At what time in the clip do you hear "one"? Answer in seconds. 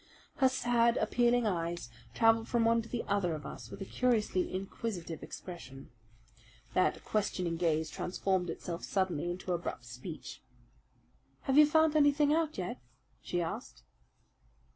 2.65-2.81